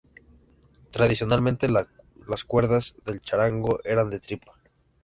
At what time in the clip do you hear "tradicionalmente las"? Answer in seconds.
0.89-2.43